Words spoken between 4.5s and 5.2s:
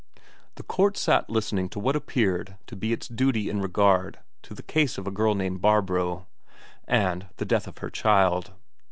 the case of a